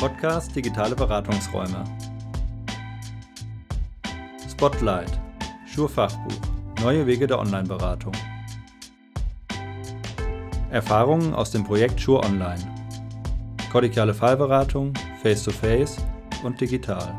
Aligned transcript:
Podcast 0.00 0.56
Digitale 0.56 0.96
Beratungsräume. 0.96 1.84
Spotlight, 4.50 5.20
Schurfachbuch, 5.66 6.40
neue 6.82 7.06
Wege 7.06 7.26
der 7.26 7.38
Online-Beratung. 7.38 8.14
Erfahrungen 10.70 11.34
aus 11.34 11.50
dem 11.50 11.64
Projekt 11.64 12.00
Schur 12.00 12.24
Online. 12.24 12.66
Kollegiale 13.70 14.14
Fallberatung, 14.14 14.94
Face-to-Face 15.22 15.98
-face 15.98 16.44
und 16.44 16.58
digital. 16.58 17.14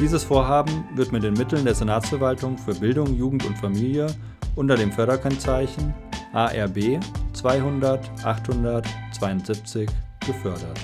Dieses 0.00 0.24
Vorhaben 0.24 0.84
wird 0.96 1.12
mit 1.12 1.22
den 1.22 1.34
Mitteln 1.34 1.64
der 1.64 1.76
Senatsverwaltung 1.76 2.58
für 2.58 2.74
Bildung, 2.74 3.14
Jugend 3.14 3.46
und 3.46 3.56
Familie 3.56 4.08
unter 4.56 4.74
dem 4.74 4.90
Förderkennzeichen 4.90 5.94
ARB 6.32 6.98
200 7.40 8.22
872 8.22 9.88
gefördert. 10.26 10.78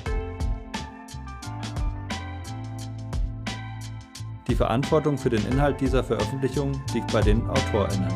Die 4.48 4.55
Verantwortung 4.55 5.19
für 5.19 5.29
den 5.29 5.46
Inhalt 5.48 5.79
dieser 5.82 6.02
Veröffentlichung 6.02 6.73
liegt 6.95 7.12
bei 7.12 7.20
den 7.20 7.46
AutorInnen. 7.46 8.09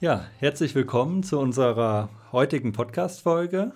Ja, 0.00 0.26
herzlich 0.38 0.74
willkommen 0.74 1.22
zu 1.22 1.38
unserer 1.38 2.08
heutigen 2.32 2.72
Podcast-Folge. 2.72 3.74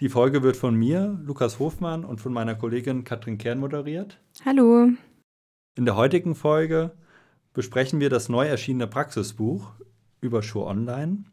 Die 0.00 0.08
Folge 0.08 0.42
wird 0.42 0.56
von 0.56 0.74
mir, 0.74 1.20
Lukas 1.22 1.58
Hofmann, 1.58 2.06
und 2.06 2.22
von 2.22 2.32
meiner 2.32 2.54
Kollegin 2.54 3.04
Katrin 3.04 3.36
Kern 3.36 3.58
moderiert. 3.58 4.18
Hallo. 4.46 4.88
In 5.76 5.84
der 5.84 5.94
heutigen 5.94 6.34
Folge 6.34 6.92
besprechen 7.52 8.00
wir 8.00 8.08
das 8.08 8.30
neu 8.30 8.46
erschienene 8.46 8.86
Praxisbuch 8.86 9.74
über 10.22 10.42
Schur 10.42 10.66
Online. 10.66 11.24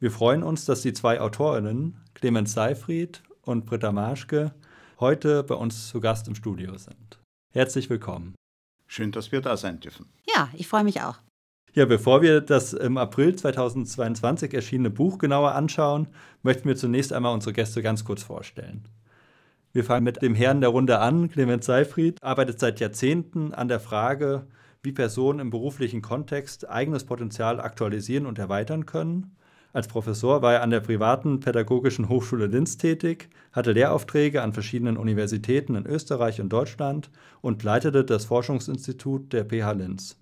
Wir 0.00 0.10
freuen 0.10 0.42
uns, 0.42 0.64
dass 0.64 0.82
die 0.82 0.92
zwei 0.92 1.20
AutorInnen, 1.20 1.98
Clemens 2.14 2.52
Seifried 2.52 3.22
und 3.42 3.64
Britta 3.64 3.92
Marschke, 3.92 4.54
heute 4.98 5.44
bei 5.44 5.54
uns 5.54 5.86
zu 5.86 6.00
Gast 6.00 6.26
im 6.26 6.34
Studio 6.34 6.76
sind. 6.78 7.20
Herzlich 7.52 7.90
willkommen. 7.90 8.34
Schön, 8.88 9.12
dass 9.12 9.30
wir 9.30 9.40
da 9.40 9.56
sein 9.56 9.78
dürfen. 9.78 10.06
Ja, 10.34 10.50
ich 10.54 10.66
freue 10.66 10.82
mich 10.82 11.00
auch. 11.00 11.18
Ja, 11.72 11.84
bevor 11.84 12.20
wir 12.20 12.40
das 12.40 12.72
im 12.72 12.98
April 12.98 13.36
2022 13.36 14.52
erschienene 14.52 14.90
Buch 14.90 15.18
genauer 15.18 15.54
anschauen, 15.54 16.08
möchten 16.42 16.68
wir 16.68 16.74
zunächst 16.74 17.12
einmal 17.12 17.32
unsere 17.32 17.52
Gäste 17.52 17.80
ganz 17.80 18.04
kurz 18.04 18.24
vorstellen. 18.24 18.82
Wir 19.72 19.84
fangen 19.84 20.02
mit 20.02 20.20
dem 20.20 20.34
Herrn 20.34 20.60
der 20.60 20.70
Runde 20.70 20.98
an. 20.98 21.30
Clemens 21.30 21.66
Seifried 21.66 22.20
arbeitet 22.24 22.58
seit 22.58 22.80
Jahrzehnten 22.80 23.54
an 23.54 23.68
der 23.68 23.78
Frage, 23.78 24.46
wie 24.82 24.90
Personen 24.90 25.38
im 25.38 25.50
beruflichen 25.50 26.02
Kontext 26.02 26.68
eigenes 26.68 27.04
Potenzial 27.04 27.60
aktualisieren 27.60 28.26
und 28.26 28.40
erweitern 28.40 28.84
können. 28.84 29.36
Als 29.72 29.86
Professor 29.86 30.42
war 30.42 30.54
er 30.54 30.62
an 30.62 30.70
der 30.70 30.80
privaten 30.80 31.38
Pädagogischen 31.38 32.08
Hochschule 32.08 32.46
Linz 32.46 32.78
tätig, 32.78 33.28
hatte 33.52 33.70
Lehraufträge 33.70 34.42
an 34.42 34.52
verschiedenen 34.52 34.96
Universitäten 34.96 35.76
in 35.76 35.86
Österreich 35.86 36.40
und 36.40 36.48
Deutschland 36.48 37.12
und 37.40 37.62
leitete 37.62 38.04
das 38.04 38.24
Forschungsinstitut 38.24 39.32
der 39.32 39.44
PH 39.44 39.72
Linz. 39.72 40.20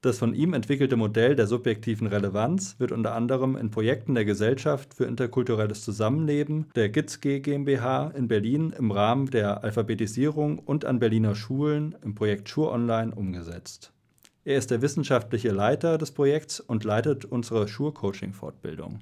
Das 0.00 0.18
von 0.18 0.32
ihm 0.32 0.54
entwickelte 0.54 0.96
Modell 0.96 1.34
der 1.34 1.48
subjektiven 1.48 2.06
Relevanz 2.06 2.78
wird 2.78 2.92
unter 2.92 3.16
anderem 3.16 3.56
in 3.56 3.72
Projekten 3.72 4.14
der 4.14 4.24
Gesellschaft 4.24 4.94
für 4.94 5.06
interkulturelles 5.06 5.82
Zusammenleben 5.82 6.66
der 6.76 6.88
GITSG 6.88 7.40
GmbH 7.40 8.12
in 8.14 8.28
Berlin 8.28 8.72
im 8.78 8.92
Rahmen 8.92 9.28
der 9.28 9.64
Alphabetisierung 9.64 10.60
und 10.60 10.84
an 10.84 11.00
Berliner 11.00 11.34
Schulen 11.34 11.96
im 12.04 12.14
Projekt 12.14 12.48
Schur 12.48 12.70
Online 12.70 13.12
umgesetzt. 13.12 13.92
Er 14.44 14.56
ist 14.56 14.70
der 14.70 14.82
wissenschaftliche 14.82 15.50
Leiter 15.50 15.98
des 15.98 16.12
Projekts 16.12 16.60
und 16.60 16.84
leitet 16.84 17.24
unsere 17.24 17.66
Schur-Coaching-Fortbildung. 17.66 19.00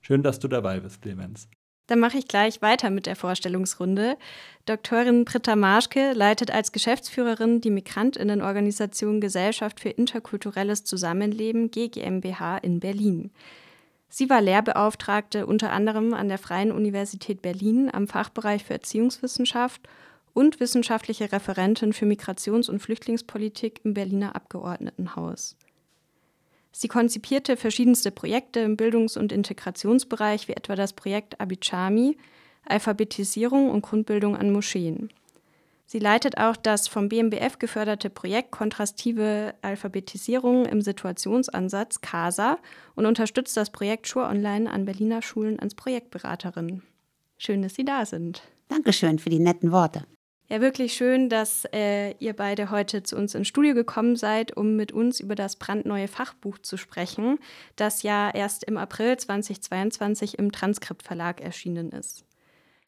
Schön, 0.00 0.22
dass 0.22 0.38
du 0.38 0.48
dabei 0.48 0.80
bist, 0.80 1.02
Clemens. 1.02 1.48
Dann 1.90 1.98
mache 1.98 2.18
ich 2.18 2.28
gleich 2.28 2.62
weiter 2.62 2.88
mit 2.88 3.06
der 3.06 3.16
Vorstellungsrunde. 3.16 4.16
Doktorin 4.64 5.24
Britta 5.24 5.56
Marschke 5.56 6.12
leitet 6.12 6.52
als 6.52 6.70
Geschäftsführerin 6.70 7.60
die 7.60 7.70
Migrantinnenorganisation 7.70 9.20
Gesellschaft 9.20 9.80
für 9.80 9.88
interkulturelles 9.88 10.84
Zusammenleben 10.84 11.72
GmbH 11.72 12.58
in 12.58 12.78
Berlin. 12.78 13.32
Sie 14.08 14.30
war 14.30 14.40
Lehrbeauftragte 14.40 15.46
unter 15.46 15.72
anderem 15.72 16.14
an 16.14 16.28
der 16.28 16.38
Freien 16.38 16.70
Universität 16.70 17.42
Berlin 17.42 17.90
am 17.92 18.06
Fachbereich 18.06 18.62
für 18.62 18.74
Erziehungswissenschaft 18.74 19.80
und 20.32 20.60
wissenschaftliche 20.60 21.32
Referentin 21.32 21.92
für 21.92 22.06
Migrations- 22.06 22.70
und 22.70 22.78
Flüchtlingspolitik 22.78 23.80
im 23.82 23.94
Berliner 23.94 24.36
Abgeordnetenhaus. 24.36 25.56
Sie 26.72 26.88
konzipierte 26.88 27.56
verschiedenste 27.56 28.10
Projekte 28.10 28.60
im 28.60 28.76
Bildungs- 28.76 29.16
und 29.16 29.32
Integrationsbereich, 29.32 30.48
wie 30.48 30.52
etwa 30.52 30.76
das 30.76 30.92
Projekt 30.92 31.40
Abichami, 31.40 32.16
Alphabetisierung 32.64 33.70
und 33.70 33.82
Grundbildung 33.82 34.36
an 34.36 34.52
Moscheen. 34.52 35.10
Sie 35.86 35.98
leitet 35.98 36.38
auch 36.38 36.54
das 36.54 36.86
vom 36.86 37.08
BMBF 37.08 37.58
geförderte 37.58 38.10
Projekt 38.10 38.52
Kontrastive 38.52 39.54
Alphabetisierung 39.60 40.64
im 40.66 40.82
Situationsansatz 40.82 42.00
CASA 42.00 42.58
und 42.94 43.06
unterstützt 43.06 43.56
das 43.56 43.70
Projekt 43.70 44.06
Schur 44.06 44.28
Online 44.28 44.70
an 44.70 44.84
Berliner 44.84 45.20
Schulen 45.20 45.58
als 45.58 45.74
Projektberaterin. 45.74 46.82
Schön, 47.38 47.62
dass 47.62 47.74
Sie 47.74 47.84
da 47.84 48.06
sind. 48.06 48.42
Dankeschön 48.68 49.18
für 49.18 49.30
die 49.30 49.40
netten 49.40 49.72
Worte. 49.72 50.06
Ja, 50.52 50.60
wirklich 50.60 50.94
schön, 50.94 51.28
dass 51.28 51.64
äh, 51.72 52.10
ihr 52.18 52.32
beide 52.32 52.72
heute 52.72 53.04
zu 53.04 53.14
uns 53.14 53.36
ins 53.36 53.46
Studio 53.46 53.72
gekommen 53.72 54.16
seid, 54.16 54.56
um 54.56 54.74
mit 54.74 54.90
uns 54.90 55.20
über 55.20 55.36
das 55.36 55.54
brandneue 55.54 56.08
Fachbuch 56.08 56.58
zu 56.58 56.76
sprechen, 56.76 57.38
das 57.76 58.02
ja 58.02 58.28
erst 58.30 58.64
im 58.64 58.76
April 58.76 59.16
2022 59.16 60.40
im 60.40 60.50
Transkript 60.50 61.04
Verlag 61.04 61.40
erschienen 61.40 61.92
ist. 61.92 62.24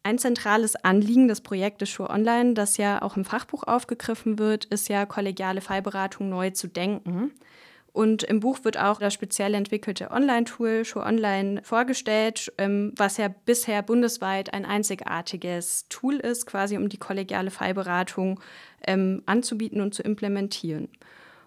Ein 0.02 0.18
zentrales 0.18 0.74
Anliegen 0.74 1.28
des 1.28 1.40
Projektes 1.40 1.88
Schur 1.88 2.10
Online, 2.10 2.54
das 2.54 2.78
ja 2.78 3.00
auch 3.00 3.16
im 3.16 3.24
Fachbuch 3.24 3.62
aufgegriffen 3.62 4.40
wird, 4.40 4.64
ist 4.64 4.88
ja 4.88 5.06
kollegiale 5.06 5.60
Fallberatung 5.60 6.28
neu 6.28 6.50
zu 6.50 6.66
denken. 6.66 7.30
Und 7.92 8.22
im 8.22 8.40
Buch 8.40 8.64
wird 8.64 8.78
auch 8.78 9.00
das 9.00 9.12
speziell 9.12 9.52
entwickelte 9.54 10.10
Online-Tool 10.10 10.84
Show 10.84 11.00
Online 11.00 11.60
vorgestellt, 11.62 12.50
ähm, 12.56 12.92
was 12.96 13.18
ja 13.18 13.28
bisher 13.28 13.82
bundesweit 13.82 14.54
ein 14.54 14.64
einzigartiges 14.64 15.86
Tool 15.90 16.14
ist, 16.14 16.46
quasi 16.46 16.78
um 16.78 16.88
die 16.88 16.96
kollegiale 16.96 17.50
Fallberatung 17.50 18.40
ähm, 18.86 19.22
anzubieten 19.26 19.82
und 19.82 19.92
zu 19.92 20.02
implementieren. 20.02 20.88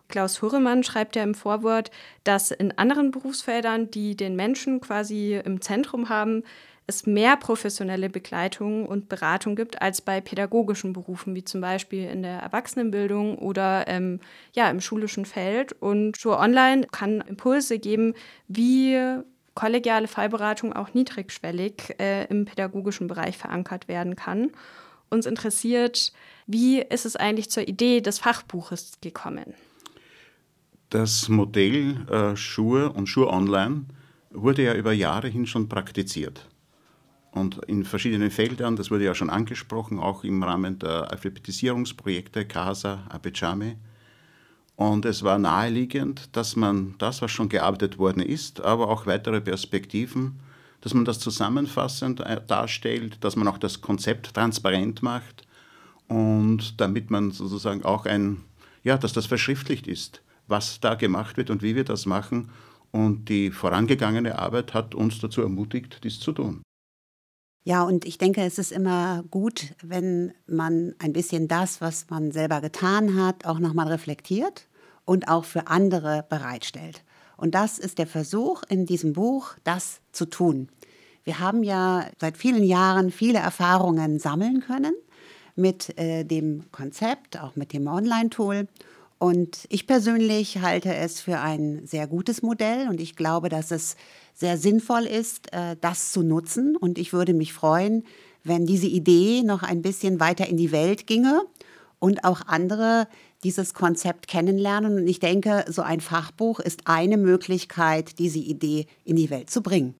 Klaus 0.07 0.43
Hurremann 0.43 0.83
schreibt 0.83 1.15
ja 1.15 1.23
im 1.23 1.33
Vorwort, 1.33 1.89
dass 2.23 2.51
in 2.51 2.77
anderen 2.77 3.09
Berufsfeldern, 3.09 3.89
die 3.89 4.15
den 4.15 4.35
Menschen 4.35 4.79
quasi 4.81 5.41
im 5.43 5.61
Zentrum 5.61 6.09
haben, 6.09 6.43
es 6.87 7.07
mehr 7.07 7.35
professionelle 7.35 8.09
Begleitung 8.09 8.85
und 8.85 9.09
Beratung 9.09 9.55
gibt 9.55 9.81
als 9.81 10.01
bei 10.01 10.21
pädagogischen 10.21 10.93
Berufen, 10.93 11.33
wie 11.33 11.43
zum 11.43 11.61
Beispiel 11.61 12.07
in 12.07 12.21
der 12.21 12.39
Erwachsenenbildung 12.39 13.37
oder 13.37 13.87
ähm, 13.87 14.19
ja, 14.53 14.69
im 14.69 14.81
schulischen 14.81 15.25
Feld. 15.25 15.73
Und 15.73 16.17
Schur 16.17 16.39
Online 16.39 16.85
kann 16.91 17.21
Impulse 17.21 17.79
geben, 17.79 18.13
wie 18.47 18.99
kollegiale 19.55 20.07
Fallberatung 20.07 20.73
auch 20.73 20.93
niedrigschwellig 20.93 21.95
äh, 21.99 22.25
im 22.25 22.45
pädagogischen 22.45 23.07
Bereich 23.07 23.37
verankert 23.37 23.87
werden 23.87 24.15
kann. 24.15 24.51
Uns 25.09 25.25
interessiert, 25.25 26.13
wie 26.45 26.81
ist 26.81 27.05
es 27.05 27.15
eigentlich 27.15 27.49
zur 27.49 27.67
Idee 27.67 28.01
des 28.01 28.19
Fachbuches 28.19 28.99
gekommen? 29.01 29.55
Das 30.89 31.29
Modell 31.29 32.05
äh, 32.11 32.35
Schur 32.35 32.95
und 32.95 33.07
Schur 33.07 33.33
Online 33.33 33.85
wurde 34.29 34.63
ja 34.63 34.75
über 34.75 34.91
Jahre 34.91 35.29
hin 35.29 35.47
schon 35.47 35.67
praktiziert 35.67 36.47
und 37.35 37.57
in 37.65 37.83
verschiedenen 37.83 38.31
Feldern, 38.31 38.77
das 38.77 38.89
wurde 38.89 39.03
ja 39.03 39.13
schon 39.13 39.29
angesprochen, 39.29 39.99
auch 39.99 40.23
im 40.23 40.41
Rahmen 40.41 40.79
der 40.79 41.11
Alphabetisierungsprojekte 41.11 42.45
CASA, 42.45 43.03
Abechame. 43.09 43.75
Und 44.77 45.03
es 45.03 45.21
war 45.21 45.37
naheliegend, 45.37 46.29
dass 46.35 46.55
man 46.55 46.95
das, 46.97 47.21
was 47.21 47.31
schon 47.31 47.49
gearbeitet 47.49 47.97
worden 47.97 48.21
ist, 48.21 48.61
aber 48.61 48.87
auch 48.87 49.05
weitere 49.05 49.41
Perspektiven, 49.41 50.39
dass 50.79 50.93
man 50.93 51.03
das 51.03 51.19
zusammenfassend 51.19 52.21
äh, 52.21 52.39
darstellt, 52.47 53.17
dass 53.21 53.35
man 53.35 53.49
auch 53.49 53.57
das 53.57 53.81
Konzept 53.81 54.33
transparent 54.33 55.03
macht 55.03 55.45
und 56.07 56.79
damit 56.79 57.11
man 57.11 57.31
sozusagen 57.31 57.83
auch 57.83 58.05
ein, 58.05 58.43
ja, 58.83 58.97
dass 58.97 59.11
das 59.11 59.25
verschriftlicht 59.25 59.87
ist, 59.87 60.21
was 60.47 60.79
da 60.79 60.95
gemacht 60.95 61.35
wird 61.35 61.49
und 61.49 61.61
wie 61.63 61.75
wir 61.75 61.83
das 61.83 62.05
machen. 62.05 62.49
Und 62.91 63.27
die 63.27 63.51
vorangegangene 63.51 64.39
Arbeit 64.39 64.73
hat 64.73 64.95
uns 64.95 65.19
dazu 65.19 65.41
ermutigt, 65.41 65.99
dies 66.05 66.19
zu 66.21 66.31
tun. 66.31 66.64
Ja, 67.67 67.81
und 67.81 68.05
ich 68.05 68.19
denke, 68.19 68.43
es 68.43 68.59
ist 68.59 68.71
immer 68.71 69.23
gut, 69.31 69.73
wenn 69.81 70.33
man 70.45 70.93
ein 70.99 71.13
bisschen 71.13 71.47
das, 71.47 71.81
was 71.81 72.05
man 72.11 72.31
selber 72.31 72.61
getan 72.61 73.19
hat, 73.19 73.45
auch 73.45 73.57
nochmal 73.57 73.87
reflektiert 73.87 74.67
und 75.03 75.27
auch 75.27 75.45
für 75.45 75.65
andere 75.65 76.23
bereitstellt. 76.29 77.03
Und 77.37 77.55
das 77.55 77.79
ist 77.79 77.97
der 77.97 78.05
Versuch 78.05 78.61
in 78.69 78.85
diesem 78.85 79.13
Buch, 79.13 79.55
das 79.63 79.99
zu 80.11 80.27
tun. 80.27 80.69
Wir 81.23 81.39
haben 81.39 81.63
ja 81.63 82.05
seit 82.19 82.37
vielen 82.37 82.63
Jahren 82.63 83.09
viele 83.09 83.39
Erfahrungen 83.39 84.19
sammeln 84.19 84.61
können 84.61 84.93
mit 85.55 85.97
äh, 85.97 86.23
dem 86.23 86.71
Konzept, 86.71 87.41
auch 87.41 87.55
mit 87.55 87.73
dem 87.73 87.87
Online-Tool. 87.87 88.67
Und 89.17 89.65
ich 89.69 89.87
persönlich 89.87 90.59
halte 90.59 90.93
es 90.93 91.19
für 91.19 91.39
ein 91.39 91.87
sehr 91.87 92.05
gutes 92.05 92.43
Modell 92.43 92.89
und 92.89 93.01
ich 93.01 93.15
glaube, 93.15 93.49
dass 93.49 93.71
es 93.71 93.95
sehr 94.35 94.57
sinnvoll 94.57 95.05
ist, 95.05 95.51
äh, 95.53 95.75
das 95.79 96.11
zu 96.11 96.21
nutzen. 96.21 96.75
Und 96.75 96.99
ich 96.99 97.13
würde 97.13 97.33
mich 97.33 97.53
freuen, 97.53 98.03
wenn 98.43 98.67
diese 98.67 98.87
Idee 98.87 99.41
noch 99.41 99.63
ein 99.63 99.81
bisschen 99.81 100.19
weiter 100.19 100.47
in 100.47 100.57
die 100.57 100.71
Welt 100.71 101.07
ginge 101.07 101.41
und 101.99 102.23
auch 102.23 102.41
andere 102.45 103.07
dieses 103.43 103.73
Konzept 103.73 104.27
kennenlernen. 104.27 104.97
Und 104.97 105.07
ich 105.07 105.19
denke, 105.19 105.65
so 105.67 105.81
ein 105.81 106.01
Fachbuch 106.01 106.59
ist 106.59 106.81
eine 106.85 107.17
Möglichkeit, 107.17 108.19
diese 108.19 108.39
Idee 108.39 108.85
in 109.03 109.15
die 109.15 109.29
Welt 109.29 109.49
zu 109.49 109.63
bringen. 109.63 109.95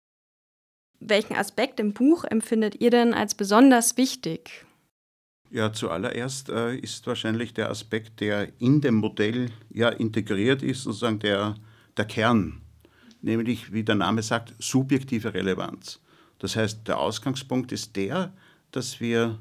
Welchen 1.00 1.36
Aspekt 1.36 1.80
im 1.80 1.94
Buch 1.94 2.24
empfindet 2.24 2.82
ihr 2.82 2.90
denn 2.90 3.14
als 3.14 3.36
besonders 3.36 3.98
wichtig? 3.98 4.66
Ja, 5.52 5.72
zuallererst 5.72 6.50
äh, 6.50 6.76
ist 6.76 7.06
wahrscheinlich 7.08 7.54
der 7.54 7.70
Aspekt, 7.70 8.20
der 8.20 8.50
in 8.60 8.82
dem 8.82 8.96
Modell 8.96 9.52
ja 9.70 9.90
integriert 9.90 10.64
ist, 10.64 10.84
sozusagen 10.84 11.20
der, 11.20 11.56
der 11.96 12.06
Kern, 12.06 12.62
nämlich, 13.26 13.74
wie 13.74 13.84
der 13.84 13.96
Name 13.96 14.22
sagt, 14.22 14.54
subjektive 14.60 15.34
Relevanz. 15.34 16.00
Das 16.40 16.56
heißt, 16.56 16.88
der 16.88 17.00
Ausgangspunkt 17.00 17.72
ist 17.72 17.96
der, 17.96 18.34
dass 18.72 19.00
wir 19.00 19.40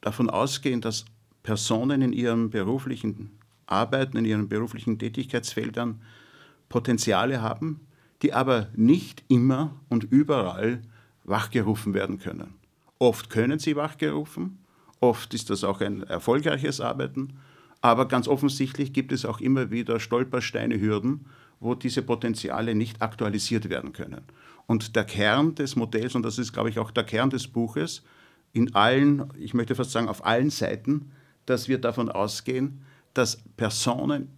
davon 0.00 0.30
ausgehen, 0.30 0.80
dass 0.80 1.04
Personen 1.42 2.00
in 2.00 2.12
ihrem 2.12 2.50
beruflichen 2.50 3.30
Arbeiten, 3.66 4.16
in 4.16 4.24
ihren 4.24 4.48
beruflichen 4.48 4.98
Tätigkeitsfeldern 4.98 6.00
Potenziale 6.68 7.42
haben, 7.42 7.80
die 8.22 8.32
aber 8.32 8.68
nicht 8.74 9.24
immer 9.28 9.74
und 9.88 10.04
überall 10.04 10.82
wachgerufen 11.24 11.92
werden 11.92 12.18
können. 12.18 12.54
Oft 12.98 13.30
können 13.30 13.58
sie 13.58 13.76
wachgerufen, 13.76 14.58
oft 15.00 15.34
ist 15.34 15.50
das 15.50 15.64
auch 15.64 15.80
ein 15.80 16.02
erfolgreiches 16.04 16.80
Arbeiten, 16.80 17.34
aber 17.80 18.06
ganz 18.08 18.28
offensichtlich 18.28 18.92
gibt 18.92 19.12
es 19.12 19.24
auch 19.24 19.40
immer 19.40 19.70
wieder 19.70 20.00
Stolpersteine, 20.00 20.80
Hürden, 20.80 21.26
wo 21.64 21.74
diese 21.74 22.02
Potenziale 22.02 22.74
nicht 22.74 23.02
aktualisiert 23.02 23.68
werden 23.68 23.92
können. 23.92 24.22
Und 24.66 24.94
der 24.96 25.04
Kern 25.04 25.54
des 25.54 25.76
Modells, 25.76 26.14
und 26.14 26.22
das 26.22 26.38
ist, 26.38 26.52
glaube 26.52 26.68
ich, 26.68 26.78
auch 26.78 26.90
der 26.90 27.04
Kern 27.04 27.30
des 27.30 27.48
Buches, 27.48 28.02
in 28.52 28.74
allen, 28.74 29.24
ich 29.38 29.54
möchte 29.54 29.74
fast 29.74 29.90
sagen, 29.90 30.08
auf 30.08 30.24
allen 30.24 30.50
Seiten, 30.50 31.10
dass 31.46 31.68
wir 31.68 31.78
davon 31.78 32.08
ausgehen, 32.08 32.82
dass 33.14 33.42
Personen 33.56 34.28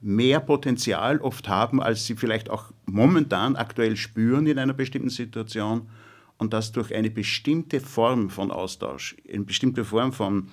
mehr 0.00 0.40
Potenzial 0.40 1.20
oft 1.20 1.48
haben, 1.48 1.82
als 1.82 2.06
sie 2.06 2.16
vielleicht 2.16 2.50
auch 2.50 2.72
momentan 2.86 3.56
aktuell 3.56 3.96
spüren 3.96 4.46
in 4.46 4.58
einer 4.58 4.72
bestimmten 4.72 5.10
Situation 5.10 5.88
und 6.38 6.52
dass 6.54 6.72
durch 6.72 6.94
eine 6.94 7.10
bestimmte 7.10 7.80
Form 7.80 8.30
von 8.30 8.50
Austausch, 8.50 9.16
eine 9.30 9.44
bestimmte 9.44 9.84
Form 9.84 10.12
von 10.12 10.48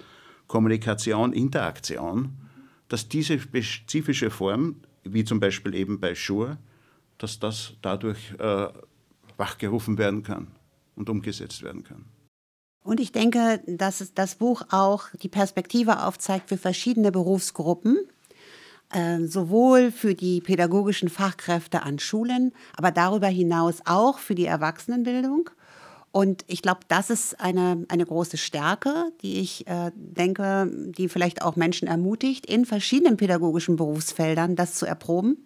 Kommunikation, 0.47 1.31
Interaktion, 1.33 2.33
dass 2.89 3.07
diese 3.07 3.39
spezifische 3.39 4.29
Form, 4.29 4.75
wie 5.13 5.23
zum 5.23 5.39
Beispiel 5.39 5.75
eben 5.75 5.99
bei 5.99 6.15
Schur, 6.15 6.57
dass 7.17 7.39
das 7.39 7.73
dadurch 7.81 8.33
äh, 8.39 8.67
wachgerufen 9.37 9.97
werden 9.97 10.23
kann 10.23 10.47
und 10.95 11.09
umgesetzt 11.09 11.63
werden 11.63 11.83
kann. 11.83 12.05
Und 12.83 12.99
ich 12.99 13.11
denke, 13.11 13.61
dass 13.67 14.13
das 14.13 14.35
Buch 14.35 14.61
auch 14.69 15.09
die 15.21 15.27
Perspektive 15.27 16.03
aufzeigt 16.03 16.47
für 16.49 16.57
verschiedene 16.57 17.11
Berufsgruppen, 17.11 17.97
äh, 18.91 19.25
sowohl 19.25 19.91
für 19.91 20.15
die 20.15 20.39
pädagogischen 20.39 21.09
Fachkräfte 21.09 21.83
an 21.83 21.99
Schulen, 21.99 22.53
aber 22.77 22.91
darüber 22.91 23.27
hinaus 23.27 23.81
auch 23.85 24.19
für 24.19 24.35
die 24.35 24.45
Erwachsenenbildung. 24.45 25.49
Und 26.11 26.43
ich 26.47 26.61
glaube, 26.61 26.79
das 26.87 27.09
ist 27.09 27.39
eine, 27.39 27.85
eine 27.89 28.05
große 28.05 28.37
Stärke, 28.37 29.11
die 29.21 29.39
ich 29.39 29.67
äh, 29.67 29.91
denke, 29.95 30.71
die 30.73 31.09
vielleicht 31.09 31.41
auch 31.41 31.55
Menschen 31.55 31.87
ermutigt, 31.87 32.45
in 32.45 32.65
verschiedenen 32.65 33.17
pädagogischen 33.17 33.75
Berufsfeldern 33.75 34.55
das 34.55 34.75
zu 34.75 34.85
erproben. 34.85 35.45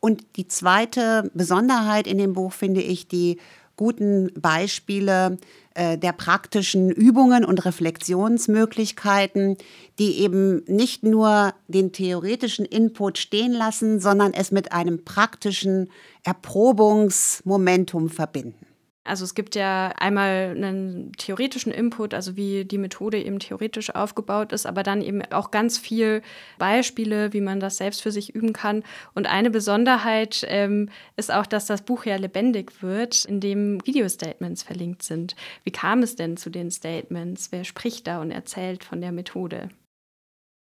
Und 0.00 0.24
die 0.36 0.48
zweite 0.48 1.30
Besonderheit 1.34 2.06
in 2.08 2.18
dem 2.18 2.32
Buch 2.32 2.52
finde 2.52 2.82
ich 2.82 3.06
die 3.06 3.38
guten 3.76 4.32
Beispiele 4.34 5.38
äh, 5.74 5.96
der 5.96 6.12
praktischen 6.12 6.90
Übungen 6.90 7.44
und 7.44 7.64
Reflexionsmöglichkeiten, 7.64 9.56
die 9.98 10.18
eben 10.18 10.64
nicht 10.66 11.02
nur 11.02 11.54
den 11.68 11.92
theoretischen 11.92 12.64
Input 12.64 13.18
stehen 13.18 13.52
lassen, 13.52 14.00
sondern 14.00 14.34
es 14.34 14.50
mit 14.50 14.72
einem 14.72 15.04
praktischen 15.04 15.90
Erprobungsmomentum 16.24 18.10
verbinden. 18.10 18.71
Also 19.04 19.24
es 19.24 19.34
gibt 19.34 19.56
ja 19.56 19.88
einmal 19.98 20.54
einen 20.54 21.12
theoretischen 21.14 21.72
Input, 21.72 22.14
also 22.14 22.36
wie 22.36 22.64
die 22.64 22.78
Methode 22.78 23.20
eben 23.20 23.40
theoretisch 23.40 23.92
aufgebaut 23.92 24.52
ist, 24.52 24.64
aber 24.64 24.84
dann 24.84 25.02
eben 25.02 25.22
auch 25.32 25.50
ganz 25.50 25.76
viel 25.76 26.22
Beispiele, 26.58 27.32
wie 27.32 27.40
man 27.40 27.58
das 27.58 27.78
selbst 27.78 28.00
für 28.00 28.12
sich 28.12 28.32
üben 28.32 28.52
kann. 28.52 28.84
Und 29.14 29.26
eine 29.26 29.50
Besonderheit 29.50 30.46
ähm, 30.48 30.88
ist 31.16 31.32
auch, 31.32 31.46
dass 31.46 31.66
das 31.66 31.82
Buch 31.82 32.04
ja 32.04 32.14
lebendig 32.14 32.80
wird, 32.80 33.24
in 33.24 33.40
dem 33.40 33.84
Video-Statements 33.84 34.62
verlinkt 34.62 35.02
sind. 35.02 35.34
Wie 35.64 35.72
kam 35.72 36.04
es 36.04 36.14
denn 36.14 36.36
zu 36.36 36.48
den 36.48 36.70
Statements? 36.70 37.50
Wer 37.50 37.64
spricht 37.64 38.06
da 38.06 38.20
und 38.20 38.30
erzählt 38.30 38.84
von 38.84 39.00
der 39.00 39.10
Methode? 39.10 39.68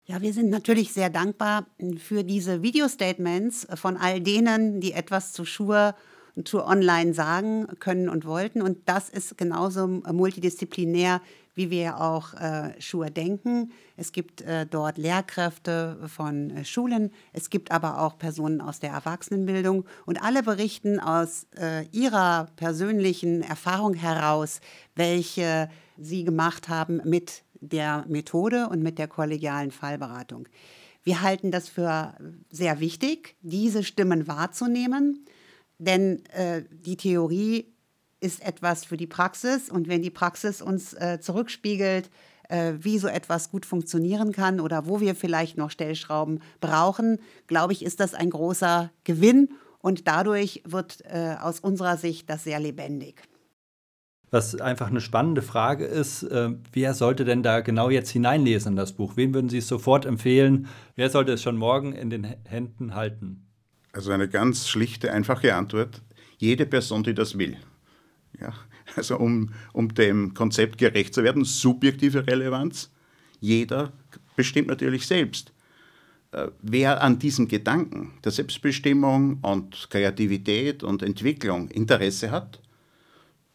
Ja, 0.06 0.20
wir 0.22 0.32
sind 0.32 0.50
natürlich 0.50 0.92
sehr 0.92 1.10
dankbar 1.10 1.66
für 1.98 2.22
diese 2.22 2.62
Video-Statements 2.62 3.66
von 3.74 3.96
all 3.96 4.20
denen, 4.20 4.80
die 4.80 4.92
etwas 4.92 5.32
zu 5.32 5.44
Schur 5.44 5.96
Tour 6.44 6.66
Online 6.66 7.14
sagen 7.14 7.66
können 7.78 8.08
und 8.08 8.24
wollten. 8.24 8.62
Und 8.62 8.78
das 8.86 9.08
ist 9.08 9.38
genauso 9.38 9.86
multidisziplinär, 9.86 11.20
wie 11.54 11.70
wir 11.70 12.00
auch 12.00 12.32
äh, 12.34 12.80
Schur 12.80 13.10
denken. 13.10 13.72
Es 13.96 14.12
gibt 14.12 14.40
äh, 14.42 14.66
dort 14.66 14.98
Lehrkräfte 14.98 15.98
von 16.06 16.50
äh, 16.50 16.64
Schulen, 16.64 17.10
es 17.32 17.50
gibt 17.50 17.70
aber 17.70 18.00
auch 18.00 18.16
Personen 18.18 18.60
aus 18.60 18.80
der 18.80 18.92
Erwachsenenbildung 18.92 19.84
und 20.06 20.22
alle 20.22 20.42
berichten 20.42 21.00
aus 21.00 21.46
äh, 21.58 21.84
ihrer 21.92 22.48
persönlichen 22.56 23.42
Erfahrung 23.42 23.94
heraus, 23.94 24.60
welche 24.94 25.68
sie 25.98 26.24
gemacht 26.24 26.68
haben 26.68 27.00
mit 27.04 27.42
der 27.60 28.04
Methode 28.08 28.68
und 28.68 28.82
mit 28.82 28.98
der 28.98 29.08
kollegialen 29.08 29.70
Fallberatung. 29.70 30.48
Wir 31.02 31.22
halten 31.22 31.50
das 31.50 31.68
für 31.68 32.14
sehr 32.50 32.80
wichtig, 32.80 33.36
diese 33.42 33.84
Stimmen 33.84 34.26
wahrzunehmen. 34.26 35.24
Denn 35.80 36.22
äh, 36.26 36.62
die 36.70 36.96
Theorie 36.96 37.72
ist 38.20 38.44
etwas 38.44 38.84
für 38.84 38.98
die 38.98 39.06
Praxis 39.06 39.70
und 39.70 39.88
wenn 39.88 40.02
die 40.02 40.10
Praxis 40.10 40.60
uns 40.60 40.92
äh, 40.92 41.20
zurückspiegelt, 41.20 42.10
äh, 42.50 42.74
wie 42.80 42.98
so 42.98 43.08
etwas 43.08 43.50
gut 43.50 43.64
funktionieren 43.64 44.32
kann 44.32 44.60
oder 44.60 44.86
wo 44.86 45.00
wir 45.00 45.14
vielleicht 45.14 45.56
noch 45.56 45.70
Stellschrauben 45.70 46.42
brauchen, 46.60 47.18
glaube 47.46 47.72
ich, 47.72 47.82
ist 47.82 47.98
das 47.98 48.12
ein 48.12 48.28
großer 48.28 48.90
Gewinn 49.04 49.48
und 49.78 50.06
dadurch 50.06 50.62
wird 50.66 51.02
äh, 51.06 51.36
aus 51.40 51.60
unserer 51.60 51.96
Sicht 51.96 52.28
das 52.28 52.44
sehr 52.44 52.60
lebendig. 52.60 53.22
Was 54.30 54.60
einfach 54.60 54.88
eine 54.88 55.00
spannende 55.00 55.40
Frage 55.40 55.86
ist, 55.86 56.24
äh, 56.24 56.50
wer 56.72 56.92
sollte 56.92 57.24
denn 57.24 57.42
da 57.42 57.60
genau 57.60 57.88
jetzt 57.88 58.10
hineinlesen 58.10 58.72
in 58.72 58.76
das 58.76 58.92
Buch? 58.92 59.14
Wen 59.16 59.32
würden 59.32 59.48
Sie 59.48 59.58
es 59.58 59.66
sofort 59.66 60.04
empfehlen? 60.04 60.68
Wer 60.94 61.08
sollte 61.08 61.32
es 61.32 61.42
schon 61.42 61.56
morgen 61.56 61.94
in 61.94 62.10
den 62.10 62.24
Händen 62.44 62.94
halten? 62.94 63.49
Also 63.92 64.12
eine 64.12 64.28
ganz 64.28 64.68
schlichte, 64.68 65.12
einfache 65.12 65.54
Antwort. 65.54 66.02
Jede 66.38 66.66
Person, 66.66 67.02
die 67.02 67.14
das 67.14 67.38
will. 67.38 67.56
Ja, 68.40 68.54
also 68.96 69.16
um, 69.18 69.50
um 69.72 69.92
dem 69.94 70.34
Konzept 70.34 70.78
gerecht 70.78 71.14
zu 71.14 71.24
werden, 71.24 71.44
subjektive 71.44 72.26
Relevanz. 72.26 72.90
Jeder 73.40 73.92
bestimmt 74.36 74.68
natürlich 74.68 75.06
selbst. 75.06 75.52
Äh, 76.32 76.48
wer 76.62 77.02
an 77.02 77.18
diesem 77.18 77.48
Gedanken 77.48 78.12
der 78.24 78.32
Selbstbestimmung 78.32 79.38
und 79.42 79.88
Kreativität 79.90 80.82
und 80.82 81.02
Entwicklung 81.02 81.68
Interesse 81.68 82.30
hat, 82.30 82.60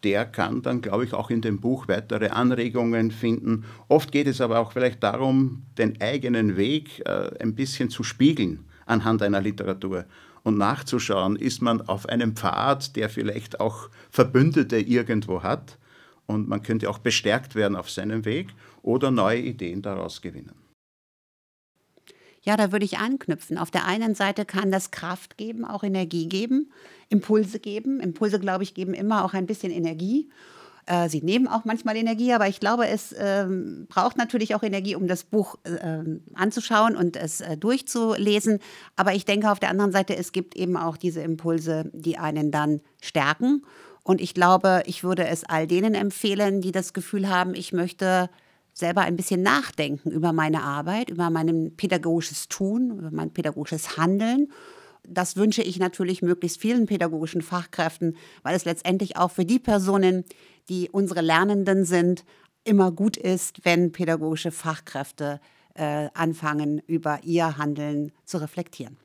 der 0.04 0.26
kann 0.26 0.62
dann, 0.62 0.82
glaube 0.82 1.06
ich, 1.06 1.14
auch 1.14 1.32
in 1.32 1.42
dem 1.42 1.62
Buch 1.62 1.88
weitere 1.88 2.28
Anregungen 2.28 3.10
finden. 3.10 3.66
Oft 3.88 4.12
geht 4.12 4.28
es 4.28 4.42
aber 4.42 4.60
auch 4.60 4.74
vielleicht 4.74 5.02
darum, 5.02 5.64
den 5.78 6.00
eigenen 6.02 6.58
Weg 6.58 7.02
äh, 7.06 7.32
ein 7.40 7.56
bisschen 7.56 7.90
zu 7.90 8.04
spiegeln 8.04 8.66
anhand 8.86 9.22
einer 9.22 9.42
Literatur 9.42 10.06
und 10.44 10.58
nachzuschauen, 10.58 11.36
ist 11.36 11.62
man 11.62 11.82
auf 11.82 12.08
einem 12.08 12.36
Pfad, 12.36 12.96
der 12.96 13.10
vielleicht 13.10 13.60
auch 13.60 13.90
Verbündete 14.12 14.78
irgendwo 14.78 15.44
hat 15.44 15.78
und 16.28 16.48
man 16.48 16.62
könnte 16.62 16.90
auch 16.90 17.00
bestärkt 17.00 17.56
werden 17.56 17.76
auf 17.76 17.90
seinem 17.90 18.26
Weg 18.26 18.54
oder 18.82 19.12
neue 19.12 19.40
Ideen 19.40 19.82
daraus 19.82 20.22
gewinnen. 20.22 20.54
Ja, 22.46 22.56
da 22.58 22.72
würde 22.72 22.86
ich 22.86 23.00
anknüpfen. 23.00 23.58
Auf 23.58 23.72
der 23.72 23.86
einen 23.86 24.14
Seite 24.14 24.46
kann 24.46 24.72
das 24.72 24.92
Kraft 24.92 25.36
geben, 25.36 25.66
auch 25.66 25.84
Energie 25.84 26.30
geben, 26.30 26.72
Impulse 27.10 27.60
geben. 27.60 28.00
Impulse, 28.00 28.40
glaube 28.40 28.64
ich, 28.64 28.76
geben 28.76 28.94
immer 28.94 29.26
auch 29.26 29.34
ein 29.34 29.48
bisschen 29.48 29.72
Energie. 29.72 30.30
Äh, 30.88 31.10
sie 31.10 31.22
nehmen 31.22 31.48
auch 31.48 31.66
manchmal 31.66 31.96
Energie, 31.96 32.34
aber 32.34 32.48
ich 32.48 32.60
glaube, 32.60 32.88
es 32.88 33.16
ähm, 33.18 33.88
braucht 33.90 34.18
natürlich 34.18 34.54
auch 34.54 34.64
Energie, 34.64 34.96
um 34.96 35.08
das 35.08 35.24
Buch 35.24 35.58
äh, 35.64 36.04
anzuschauen 36.36 36.96
und 36.96 37.16
es 37.18 37.42
äh, 37.42 37.58
durchzulesen. 37.58 38.60
Aber 38.96 39.14
ich 39.14 39.26
denke 39.26 39.52
auf 39.52 39.60
der 39.60 39.70
anderen 39.70 39.92
Seite, 39.92 40.16
es 40.16 40.32
gibt 40.32 40.56
eben 40.56 40.78
auch 40.78 40.98
diese 40.98 41.22
Impulse, 41.22 41.90
die 41.94 42.18
einen 42.18 42.52
dann 42.52 42.82
stärken 43.02 43.64
Und 44.04 44.22
ich 44.22 44.36
glaube, 44.36 44.84
ich 44.86 45.04
würde 45.04 45.28
es 45.28 45.44
all 45.44 45.66
denen 45.66 45.96
empfehlen, 45.96 46.62
die 46.62 46.72
das 46.72 46.94
Gefühl 46.94 47.30
haben, 47.30 47.56
ich 47.56 47.74
möchte 47.74 48.30
selber 48.74 49.02
ein 49.02 49.16
bisschen 49.16 49.42
nachdenken 49.42 50.12
über 50.12 50.34
meine 50.34 50.62
Arbeit, 50.62 51.10
über 51.10 51.30
mein 51.32 51.74
pädagogisches 51.76 52.48
Tun, 52.48 53.00
über 53.00 53.10
mein 53.10 53.32
pädagogisches 53.32 53.98
Handeln. 53.98 54.52
Das 55.08 55.38
wünsche 55.38 55.62
ich 55.62 55.80
natürlich 55.80 56.22
möglichst 56.22 56.60
vielen 56.60 56.86
pädagogischen 56.86 57.42
Fachkräften, 57.42 58.18
weil 58.44 58.56
es 58.56 58.66
letztendlich 58.66 59.18
auch 59.18 59.32
für 59.32 59.46
die 59.46 59.60
Personen, 59.60 60.26
die 60.70 60.90
unsere 60.90 61.22
Lernenden 61.22 61.86
sind, 61.86 62.26
immer 62.64 62.92
gut 62.92 63.18
ist, 63.18 63.64
wenn 63.64 63.92
pädagogische 63.92 64.52
Fachkräfte 64.52 65.40
äh, 65.76 66.10
anfangen, 66.14 66.80
über 66.88 67.20
ihr 67.24 67.58
Handeln 67.58 68.12
zu 68.26 68.38
reflektieren. 68.40 68.98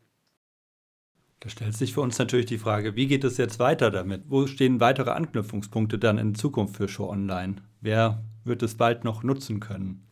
Da 1.40 1.48
stellt 1.48 1.74
sich 1.74 1.94
für 1.94 2.02
uns 2.02 2.18
natürlich 2.18 2.46
die 2.46 2.58
Frage, 2.58 2.96
wie 2.96 3.06
geht 3.06 3.24
es 3.24 3.38
jetzt 3.38 3.58
weiter 3.58 3.90
damit? 3.90 4.24
Wo 4.28 4.46
stehen 4.46 4.78
weitere 4.78 5.10
Anknüpfungspunkte 5.10 5.98
dann 5.98 6.18
in 6.18 6.34
Zukunft 6.34 6.76
für 6.76 6.88
Show 6.88 7.08
Online? 7.08 7.56
Wer 7.80 8.22
wird 8.44 8.62
es 8.62 8.74
bald 8.74 9.04
noch 9.04 9.22
nutzen 9.22 9.58
können? 9.58 10.06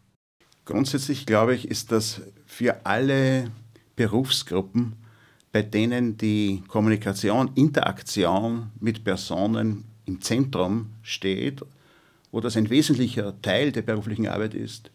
Grundsätzlich 0.65 1.27
glaube 1.27 1.55
ich, 1.55 1.69
ist 1.69 1.93
das 1.93 2.23
für 2.47 2.87
alle 2.87 3.51
Berufsgruppen, 3.97 4.97
bei 5.53 5.63
denen 5.63 6.17
die 6.17 6.63
Kommunikation, 6.69 7.51
Interaktion 7.55 8.71
mit 8.81 9.05
Personen 9.05 9.85
im 10.09 10.21
Zentrum 10.21 10.91
steht, 11.03 11.63
wo 12.33 12.41
das 12.41 12.57
ein 12.57 12.71
wesentlicher 12.71 13.41
Teil 13.43 13.73
der 13.73 13.83
beruflichen 13.83 14.27
Arbeit 14.27 14.55
ist, 14.55 14.91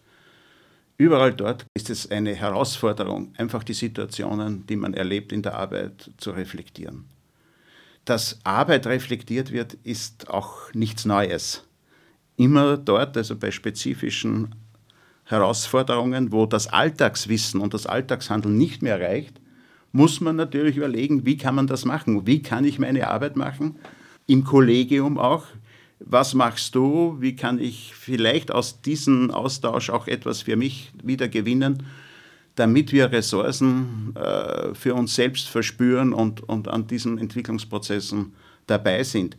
Überall 0.98 1.34
dort 1.34 1.65
ist 1.74 1.89
es 1.89 2.12
eine 2.12 2.36
Herausforderung, 2.36 3.34
einfach 3.38 3.63
die 3.63 3.74
Situationen, 3.74 4.65
die 4.67 4.75
man 4.75 4.93
erlebt 4.93 5.32
in 5.32 5.41
der 5.41 5.55
Arbeit, 5.55 6.12
zu 6.17 6.32
reflektieren. 6.32 7.05
Dass 8.05 8.39
Arbeit 8.43 8.86
reflektiert 8.86 9.51
wird, 9.51 9.74
ist 9.84 10.29
auch 10.29 10.72
nichts 10.74 11.05
Neues. 11.05 11.63
Immer 12.38 12.77
dort, 12.77 13.17
also 13.17 13.36
bei 13.36 13.50
spezifischen 13.50 14.55
Herausforderungen, 15.25 16.32
wo 16.32 16.46
das 16.46 16.67
Alltagswissen 16.67 17.60
und 17.60 17.74
das 17.74 17.88
Alltagshandeln 17.88 18.58
nicht 18.58 18.82
mehr 18.82 19.00
reicht, 19.00 19.39
muss 19.91 20.22
man 20.22 20.36
natürlich 20.36 20.77
überlegen, 20.77 21.25
wie 21.25 21.38
kann 21.38 21.55
man 21.55 21.67
das 21.67 21.86
machen? 21.86 22.27
Wie 22.27 22.41
kann 22.41 22.65
ich 22.65 22.79
meine 22.79 23.08
Arbeit 23.08 23.36
machen? 23.36 23.77
Im 24.25 24.44
Kollegium 24.44 25.18
auch, 25.18 25.46
was 26.00 26.34
machst 26.34 26.75
du, 26.75 27.18
wie 27.20 27.36
kann 27.36 27.60
ich 27.60 27.94
vielleicht 27.96 28.51
aus 28.51 28.82
diesem 28.82 29.32
Austausch 29.32 29.89
auch 29.89 30.08
etwas 30.08 30.42
für 30.42 30.56
mich 30.56 30.92
wieder 31.01 31.27
gewinnen, 31.27 31.84
damit 32.56 32.92
wir 32.92 33.12
Ressourcen 33.12 34.15
äh, 34.15 34.74
für 34.75 34.94
uns 34.96 35.15
selbst 35.15 35.48
verspüren 35.48 36.13
und, 36.13 36.48
und 36.48 36.68
an 36.68 36.88
diesen 36.88 37.18
Entwicklungsprozessen 37.18 38.34
dabei 38.68 39.03
sind. 39.03 39.38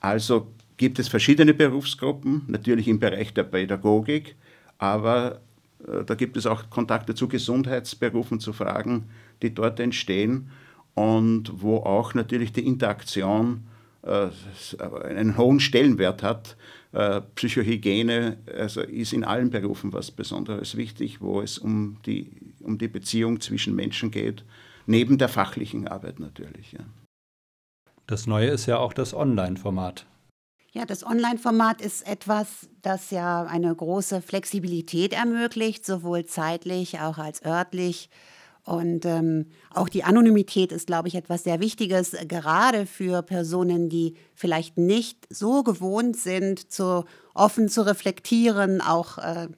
Also 0.00 0.48
gibt 0.76 0.98
es 0.98 1.08
verschiedene 1.08 1.54
Berufsgruppen, 1.54 2.42
natürlich 2.48 2.88
im 2.88 2.98
Bereich 2.98 3.34
der 3.34 3.44
Pädagogik, 3.44 4.36
aber 4.78 5.40
äh, 5.86 6.04
da 6.04 6.14
gibt 6.14 6.36
es 6.36 6.46
auch 6.46 6.70
Kontakte 6.70 7.14
zu 7.14 7.28
Gesundheitsberufen, 7.28 8.40
zu 8.40 8.52
Fragen, 8.52 9.04
die 9.42 9.54
dort 9.54 9.78
entstehen 9.78 10.50
und 10.94 11.52
wo 11.62 11.78
auch 11.78 12.14
natürlich 12.14 12.52
die 12.52 12.66
Interaktion 12.66 13.64
einen 14.02 15.36
hohen 15.36 15.60
Stellenwert 15.60 16.22
hat. 16.22 16.56
Äh, 16.92 17.22
Psychohygiene 17.36 18.38
also 18.54 18.82
ist 18.82 19.12
in 19.12 19.24
allen 19.24 19.50
Berufen 19.50 19.92
was 19.92 20.10
Besonderes 20.10 20.76
wichtig, 20.76 21.20
wo 21.20 21.40
es 21.40 21.58
um 21.58 21.98
die, 22.04 22.54
um 22.60 22.78
die 22.78 22.88
Beziehung 22.88 23.40
zwischen 23.40 23.74
Menschen 23.74 24.10
geht, 24.10 24.44
neben 24.86 25.18
der 25.18 25.28
fachlichen 25.28 25.88
Arbeit 25.88 26.20
natürlich. 26.20 26.72
Ja. 26.72 26.80
Das 28.06 28.26
Neue 28.26 28.48
ist 28.48 28.66
ja 28.66 28.78
auch 28.78 28.92
das 28.92 29.14
Online-Format. 29.14 30.06
Ja, 30.72 30.86
das 30.86 31.04
Online-Format 31.06 31.82
ist 31.82 32.06
etwas, 32.06 32.68
das 32.80 33.10
ja 33.10 33.44
eine 33.44 33.74
große 33.74 34.22
Flexibilität 34.22 35.12
ermöglicht, 35.12 35.84
sowohl 35.84 36.24
zeitlich 36.24 36.98
auch 37.00 37.18
als 37.18 37.44
örtlich. 37.44 38.08
Und 38.64 39.04
ähm, 39.06 39.46
auch 39.74 39.88
die 39.88 40.04
Anonymität 40.04 40.70
ist, 40.70 40.86
glaube 40.86 41.08
ich, 41.08 41.16
etwas 41.16 41.42
sehr 41.42 41.58
Wichtiges, 41.60 42.14
gerade 42.28 42.86
für 42.86 43.22
Personen, 43.22 43.88
die 43.88 44.14
vielleicht 44.34 44.78
nicht 44.78 45.26
so 45.30 45.64
gewohnt 45.64 46.16
sind, 46.16 46.70
zu, 46.70 47.04
offen 47.34 47.68
zu 47.68 47.84
reflektieren, 47.84 48.80
auch 48.80 49.18
äh, 49.18 49.48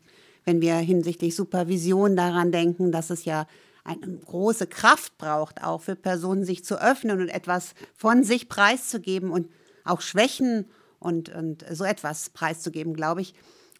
wenn 0.44 0.62
wir 0.62 0.76
hinsichtlich 0.76 1.37
Supervision 1.37 2.16
daran 2.16 2.50
denken, 2.50 2.92
dass 2.92 3.11
es 3.11 3.26
ja 3.26 3.46
eine 3.84 4.16
große 4.16 4.66
Kraft 4.66 5.18
braucht, 5.18 5.62
auch 5.62 5.82
für 5.82 5.96
Personen, 5.96 6.44
sich 6.44 6.64
zu 6.64 6.80
öffnen 6.80 7.20
und 7.20 7.28
etwas 7.28 7.75
von 7.94 8.25
sich 8.25 8.49
preiszugeben 8.49 9.30
und 9.30 9.50
auch 9.84 10.00
Schwächen 10.00 10.64
und, 10.99 11.28
und 11.28 11.64
so 11.70 11.84
etwas 11.84 12.30
preiszugeben, 12.30 12.94
glaube 12.94 13.20
ich, 13.20 13.34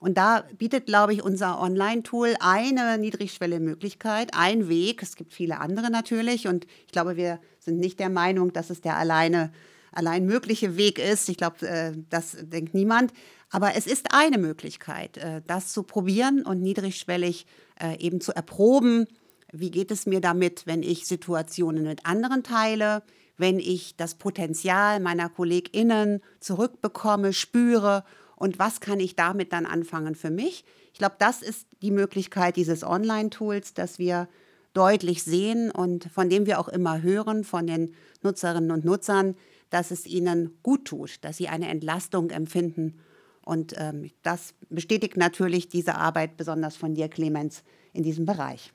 und 0.04 0.18
da 0.18 0.44
bietet, 0.58 0.84
glaube 0.84 1.14
ich, 1.14 1.25
unser 1.25 1.58
Online-Tool 1.58 2.34
eine 2.38 2.99
niedrigschwelle 2.99 3.58
Möglichkeit, 3.58 4.32
ein 4.34 4.68
Weg. 4.68 5.02
Es 5.02 5.16
gibt 5.16 5.32
viele 5.32 5.61
andere 5.61 5.90
natürlich. 5.90 6.46
Und 6.46 6.66
ich 6.84 6.92
glaube, 6.92 7.16
wir 7.16 7.40
sind 7.58 7.78
nicht 7.78 7.99
der 7.99 8.11
Meinung, 8.11 8.52
dass 8.52 8.68
es 8.68 8.82
der 8.82 8.99
alleine, 8.99 9.50
allein 9.92 10.26
mögliche 10.26 10.76
Weg 10.76 10.99
ist. 10.99 11.30
Ich 11.30 11.38
glaube, 11.38 11.66
äh, 11.66 11.92
das 12.11 12.37
denkt 12.38 12.75
niemand. 12.75 13.14
Aber 13.49 13.76
es 13.76 13.87
ist 13.87 14.08
eine 14.11 14.37
Möglichkeit, 14.37 15.16
äh, 15.16 15.40
das 15.46 15.73
zu 15.73 15.84
probieren 15.84 16.42
und 16.42 16.61
niedrigschwellig 16.61 17.46
äh, 17.80 17.99
eben 17.99 18.20
zu 18.20 18.37
erproben. 18.37 19.06
Wie 19.52 19.70
geht 19.70 19.90
es 19.90 20.04
mir 20.04 20.20
damit, 20.20 20.66
wenn 20.66 20.82
ich 20.82 21.06
Situationen 21.06 21.84
mit 21.84 22.04
anderen 22.04 22.42
teile? 22.42 23.02
wenn 23.37 23.58
ich 23.58 23.96
das 23.96 24.14
Potenzial 24.14 25.00
meiner 25.00 25.28
KollegInnen 25.28 26.20
zurückbekomme, 26.38 27.32
spüre 27.32 28.04
und 28.45 28.59
was 28.59 28.81
kann 28.81 29.01
ich 29.01 29.17
damit 29.17 29.55
dann 29.55 29.65
anfangen 29.65 30.15
für 30.15 30.29
mich. 30.29 30.67
Ich 30.93 30.99
glaube, 30.99 31.15
das 31.19 31.41
ist 31.41 31.67
die 31.81 31.91
Möglichkeit 31.91 32.57
dieses 32.57 32.85
Online-Tools, 32.85 33.73
dass 33.73 33.99
wir 33.99 34.29
deutlich 34.75 35.23
sehen 35.23 35.71
und 35.71 36.05
von 36.13 36.29
dem 36.29 36.45
wir 36.45 36.61
auch 36.61 36.69
immer 36.69 37.01
hören 37.01 37.45
von 37.45 37.67
den 37.67 37.95
Nutzerinnen 38.23 38.71
und 38.71 38.85
Nutzern, 38.85 39.35
dass 39.71 39.91
es 39.91 40.05
ihnen 40.05 40.59
gut 40.63 40.85
tut, 40.85 41.25
dass 41.25 41.39
sie 41.39 41.49
eine 41.49 41.69
Entlastung 41.69 42.29
empfinden. 42.29 43.01
Und 43.41 43.73
ähm, 43.79 44.11
das 44.23 44.53
bestätigt 44.69 45.17
natürlich 45.17 45.71
diese 45.71 45.95
Arbeit, 45.95 46.37
besonders 46.37 46.77
von 46.77 46.95
dir, 46.95 47.09
Clemens, 47.09 47.65
in 47.95 48.03
diesem 48.03 48.27
Bereich. 48.27 48.73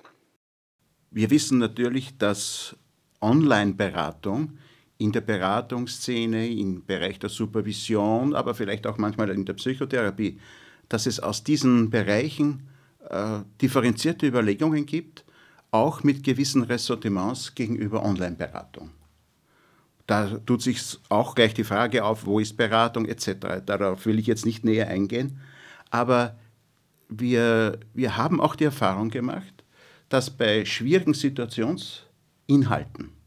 Wir 1.11 1.29
wissen 1.29 1.59
natürlich, 1.59 2.17
dass 2.17 2.75
Online-Beratung 3.21 4.57
in 4.99 5.13
der 5.13 5.21
Beratungsszene, 5.21 6.49
im 6.49 6.85
Bereich 6.85 7.19
der 7.19 7.29
Supervision, 7.29 8.35
aber 8.35 8.53
vielleicht 8.53 8.85
auch 8.85 8.97
manchmal 8.97 9.29
in 9.29 9.45
der 9.45 9.53
Psychotherapie, 9.53 10.39
dass 10.89 11.05
es 11.05 11.21
aus 11.21 11.43
diesen 11.43 11.89
Bereichen 11.89 12.67
äh, 13.09 13.39
differenzierte 13.61 14.27
Überlegungen 14.27 14.85
gibt, 14.85 15.23
auch 15.71 16.03
mit 16.03 16.23
gewissen 16.23 16.63
Ressortiments 16.63 17.55
gegenüber 17.55 18.03
Online-Beratung. 18.03 18.89
Da 20.05 20.37
tut 20.45 20.61
sich 20.61 20.81
auch 21.07 21.33
gleich 21.33 21.53
die 21.53 21.63
Frage 21.63 22.03
auf, 22.03 22.25
wo 22.25 22.39
ist 22.39 22.57
Beratung 22.57 23.05
etc. 23.05 23.63
Darauf 23.65 24.05
will 24.05 24.19
ich 24.19 24.27
jetzt 24.27 24.45
nicht 24.45 24.65
näher 24.65 24.89
eingehen. 24.89 25.39
Aber 25.91 26.37
wir, 27.07 27.79
wir 27.93 28.17
haben 28.17 28.41
auch 28.41 28.55
die 28.55 28.65
Erfahrung 28.65 29.09
gemacht, 29.09 29.63
dass 30.09 30.29
bei 30.29 30.65
schwierigen 30.65 31.13
Situationsinhalten 31.13 33.18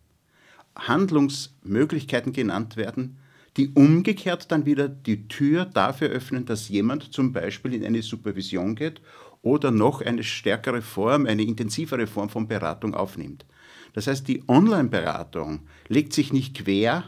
Handlungsmöglichkeiten 0.76 2.32
genannt 2.32 2.76
werden, 2.76 3.18
die 3.56 3.70
umgekehrt 3.74 4.50
dann 4.50 4.64
wieder 4.64 4.88
die 4.88 5.28
Tür 5.28 5.66
dafür 5.66 6.08
öffnen, 6.08 6.46
dass 6.46 6.68
jemand 6.68 7.12
zum 7.12 7.32
Beispiel 7.32 7.74
in 7.74 7.84
eine 7.84 8.02
Supervision 8.02 8.74
geht 8.74 9.00
oder 9.42 9.70
noch 9.70 10.00
eine 10.00 10.22
stärkere 10.22 10.80
Form, 10.80 11.26
eine 11.26 11.42
intensivere 11.42 12.06
Form 12.06 12.30
von 12.30 12.48
Beratung 12.48 12.94
aufnimmt. 12.94 13.44
Das 13.92 14.06
heißt, 14.06 14.26
die 14.26 14.42
Online-Beratung 14.48 15.60
legt 15.88 16.12
sich 16.14 16.32
nicht 16.32 16.56
quer 16.56 17.04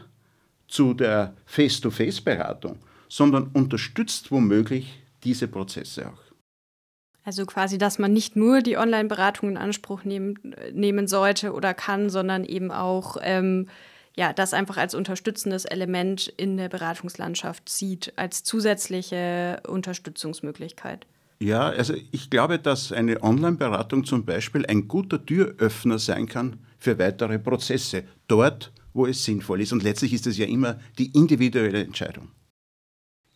zu 0.67 0.93
der 0.93 1.35
Face-to-Face-Beratung, 1.45 2.77
sondern 3.09 3.47
unterstützt 3.53 4.31
womöglich 4.31 5.01
diese 5.23 5.47
Prozesse 5.47 6.09
auch. 6.09 6.24
Also 7.25 7.45
quasi, 7.45 7.79
dass 7.79 7.97
man 7.97 8.13
nicht 8.13 8.35
nur 8.35 8.61
die 8.61 8.77
Online-Beratung 8.77 9.49
in 9.49 9.57
Anspruch 9.57 10.03
nehmen, 10.03 10.55
nehmen 10.71 11.07
sollte 11.07 11.53
oder 11.53 11.73
kann, 11.73 12.11
sondern 12.11 12.45
eben 12.45 12.71
auch 12.71 13.17
ähm, 13.21 13.67
ja, 14.15 14.31
das 14.31 14.53
einfach 14.53 14.77
als 14.77 14.95
unterstützendes 14.95 15.65
Element 15.65 16.27
in 16.37 16.55
der 16.57 16.69
Beratungslandschaft 16.69 17.67
sieht, 17.67 18.13
als 18.15 18.43
zusätzliche 18.43 19.61
Unterstützungsmöglichkeit. 19.67 21.05
Ja, 21.39 21.67
also 21.67 21.95
ich 22.11 22.29
glaube, 22.29 22.59
dass 22.59 22.91
eine 22.93 23.21
Online-Beratung 23.21 24.05
zum 24.05 24.23
Beispiel 24.23 24.65
ein 24.67 24.87
guter 24.87 25.25
Türöffner 25.25 25.99
sein 25.99 26.27
kann 26.27 26.59
für 26.79 26.97
weitere 26.97 27.39
Prozesse, 27.39 28.03
dort, 28.27 28.71
wo 28.93 29.05
es 29.05 29.25
sinnvoll 29.25 29.61
ist. 29.61 29.73
Und 29.73 29.83
letztlich 29.83 30.13
ist 30.13 30.27
es 30.27 30.37
ja 30.37 30.45
immer 30.45 30.79
die 30.97 31.11
individuelle 31.11 31.83
Entscheidung. 31.83 32.29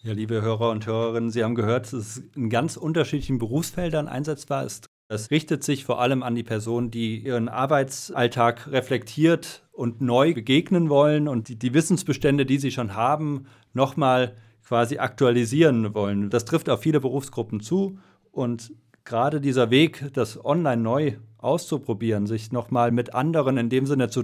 Ja, 0.02 0.14
liebe 0.14 0.42
Hörer 0.42 0.70
und 0.70 0.88
Hörerinnen, 0.88 1.30
Sie 1.30 1.44
haben 1.44 1.56
gehört, 1.56 1.88
dass 1.88 1.94
es 1.94 2.24
in 2.34 2.50
ganz 2.50 2.78
unterschiedlichen 2.78 3.38
Berufsfeldern 3.38 4.08
einsetzbar 4.08 4.64
ist. 4.64 4.86
Es 5.10 5.30
richtet 5.30 5.62
sich 5.62 5.84
vor 5.84 6.00
allem 6.00 6.24
an 6.24 6.36
die 6.36 6.44
Personen, 6.44 6.90
die 6.90 7.18
ihren 7.18 7.50
Arbeitsalltag 7.50 8.72
reflektiert 8.72 9.68
und 9.74 10.00
neu 10.00 10.34
begegnen 10.34 10.90
wollen 10.90 11.28
und 11.28 11.50
die, 11.50 11.60
die, 11.60 11.74
Wissensbestände, 11.74 12.46
die 12.46 12.60
sie 12.60 12.72
schon 12.72 12.96
haben, 12.96 13.48
nochmal 13.74 14.36
quasi 14.66 15.00
aktualisieren 15.00 15.94
wollen. 15.94 16.30
Das 16.30 16.46
trifft 16.46 16.70
auf 16.70 16.82
viele 16.82 17.02
Berufsgruppen 17.02 17.60
zu 17.60 18.00
und 18.32 18.72
gerade 19.04 19.42
dieser 19.42 19.70
Weg, 19.70 20.14
das 20.14 20.46
online 20.46 20.82
neu 20.82 21.14
auszuprobieren, 21.40 22.26
sich 22.26 22.54
nochmal 22.54 22.92
mit 22.92 23.14
anderen 23.14 23.58
in 23.58 23.70
dem 23.70 23.86
Sinne 23.86 24.10
zu 24.10 24.24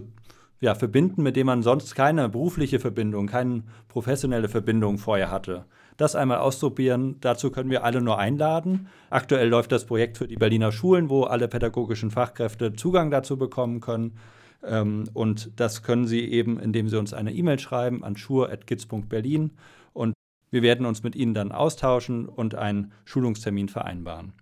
ja, 0.60 0.76
verbinden, 0.76 1.22
mit 1.24 1.36
dem 1.36 1.48
man 1.48 1.64
sonst 1.64 1.96
keine 1.96 2.30
berufliche 2.30 2.80
Verbindung, 2.80 3.28
keine 3.28 3.64
professionelle 3.88 4.50
Verbindung 4.50 4.98
vorher 4.98 5.32
hatte. 5.32 5.66
Das 5.98 6.16
einmal 6.16 6.40
ausprobieren, 6.40 7.18
dazu 7.22 7.52
können 7.52 7.70
wir 7.70 7.84
alle 7.84 8.02
nur 8.02 8.18
einladen. 8.18 8.88
Aktuell 9.10 9.48
läuft 9.48 9.72
das 9.72 9.86
Projekt 9.86 10.18
für 10.18 10.28
die 10.28 10.36
Berliner 10.36 10.72
Schulen, 10.72 11.10
wo 11.10 11.24
alle 11.24 11.48
pädagogischen 11.48 12.12
Fachkräfte 12.12 12.74
Zugang 12.74 13.12
dazu 13.12 13.38
bekommen 13.38 13.80
können. 13.80 14.18
Ähm, 14.64 15.06
und 15.14 15.52
das 15.60 15.84
können 15.84 16.08
Sie 16.08 16.22
eben, 16.22 16.60
indem 16.60 16.90
Sie 16.90 16.98
uns 16.98 17.14
eine 17.14 17.34
E-Mail 17.34 17.60
schreiben 17.60 18.04
an 18.04 18.18
schur.giz.berlin 18.18 19.52
und 19.94 20.14
wir 20.52 20.62
werden 20.62 20.86
uns 20.86 21.04
mit 21.04 21.16
Ihnen 21.16 21.34
dann 21.34 21.52
austauschen 21.52 22.28
und 22.28 22.56
einen 22.56 22.92
Schulungstermin 23.04 23.70
vereinbaren. 23.70 24.34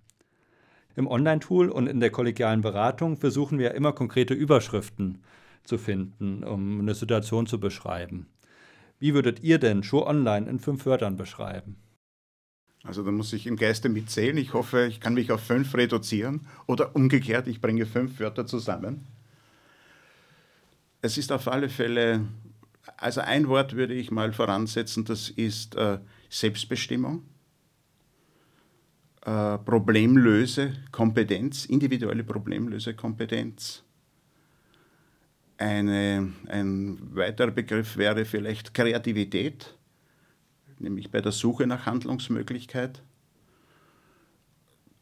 Im 0.95 1.07
Online-Tool 1.07 1.69
und 1.69 1.87
in 1.87 1.99
der 1.99 2.11
kollegialen 2.11 2.61
Beratung 2.61 3.17
versuchen 3.17 3.57
wir 3.57 3.73
immer 3.73 3.93
konkrete 3.93 4.35
Überschriften 4.35 5.23
zu 5.63 5.77
finden, 5.77 6.43
um 6.43 6.79
eine 6.79 6.95
Situation 6.95 7.47
zu 7.47 7.59
beschreiben. 7.59 8.27
Wie 8.99 9.13
würdet 9.13 9.43
ihr 9.43 9.59
denn 9.59 9.83
Show 9.83 10.05
Online 10.05 10.49
in 10.49 10.59
fünf 10.59 10.85
Wörtern 10.85 11.17
beschreiben? 11.17 11.77
Also 12.83 13.01
da 13.03 13.11
muss 13.11 13.31
ich 13.31 13.47
im 13.47 13.55
Geiste 13.55 13.87
mitzählen. 13.87 14.37
Ich 14.37 14.53
hoffe, 14.53 14.85
ich 14.87 14.99
kann 14.99 15.13
mich 15.13 15.31
auf 15.31 15.41
fünf 15.41 15.73
reduzieren 15.73 16.47
oder 16.67 16.95
umgekehrt, 16.95 17.47
ich 17.47 17.61
bringe 17.61 17.85
fünf 17.85 18.19
Wörter 18.19 18.45
zusammen. 18.45 19.07
Es 21.01 21.17
ist 21.17 21.31
auf 21.31 21.47
alle 21.47 21.69
Fälle, 21.69 22.25
also 22.97 23.21
ein 23.21 23.47
Wort 23.47 23.75
würde 23.75 23.93
ich 23.93 24.11
mal 24.11 24.33
voransetzen, 24.33 25.05
das 25.05 25.29
ist 25.29 25.75
äh, 25.75 25.99
Selbstbestimmung, 26.29 27.23
äh, 29.25 29.57
Problemlöse, 29.59 30.73
Kompetenz, 30.91 31.65
individuelle 31.65 32.23
Problemlöse, 32.23 32.93
Kompetenz. 32.93 33.83
Eine, 35.57 36.33
ein 36.47 36.97
weiterer 37.15 37.51
Begriff 37.51 37.97
wäre 37.97 38.25
vielleicht 38.25 38.73
Kreativität, 38.73 39.75
nämlich 40.79 41.11
bei 41.11 41.21
der 41.21 41.31
Suche 41.31 41.67
nach 41.67 41.85
Handlungsmöglichkeit. 41.85 43.01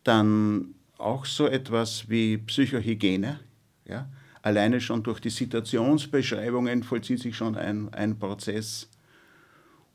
Dann 0.03 0.75
auch 0.97 1.25
so 1.25 1.47
etwas 1.47 2.09
wie 2.09 2.37
Psychohygiene. 2.37 3.39
Ja? 3.85 4.09
Alleine 4.41 4.81
schon 4.81 5.03
durch 5.03 5.19
die 5.19 5.29
Situationsbeschreibungen 5.29 6.83
vollzieht 6.83 7.19
sich 7.19 7.35
schon 7.35 7.55
ein, 7.55 7.93
ein 7.93 8.17
Prozess. 8.17 8.89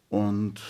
Und 0.09 0.61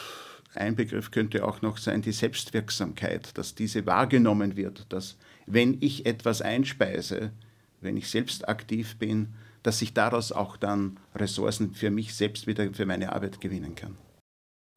ein 0.55 0.77
Begriff 0.77 1.11
könnte 1.11 1.45
auch 1.45 1.61
noch 1.63 1.77
sein, 1.77 2.03
die 2.03 2.13
Selbstwirksamkeit, 2.13 3.37
dass 3.37 3.55
diese 3.55 3.85
wahrgenommen 3.85 4.57
wird, 4.57 4.91
dass 4.91 5.17
wenn 5.47 5.77
ich 5.81 6.07
etwas 6.07 6.41
einspeise, 6.41 7.33
wenn 7.81 7.97
ich 7.97 8.09
selbst 8.09 8.49
aktiv 8.49 8.97
bin, 8.97 9.35
dass 9.67 9.83
ich 9.83 9.93
daraus 9.95 10.31
auch 10.31 10.57
dann 10.57 11.01
Ressourcen 11.17 11.73
für 11.73 11.91
mich 11.91 12.15
selbst 12.15 12.47
wieder 12.47 12.73
für 12.73 12.87
meine 12.87 13.13
Arbeit 13.13 13.41
gewinnen 13.41 13.75
kann. 13.75 13.99